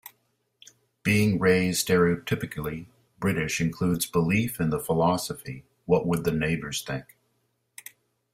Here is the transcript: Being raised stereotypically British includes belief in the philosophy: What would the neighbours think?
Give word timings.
Being 1.03 1.37
raised 1.37 1.87
stereotypically 1.87 2.87
British 3.19 3.61
includes 3.61 4.07
belief 4.07 4.59
in 4.59 4.71
the 4.71 4.79
philosophy: 4.79 5.63
What 5.85 6.07
would 6.07 6.23
the 6.23 6.31
neighbours 6.31 6.81
think? 6.81 7.15